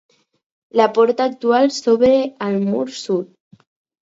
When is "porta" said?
0.95-1.27